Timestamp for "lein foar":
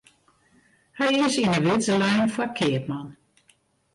2.01-2.51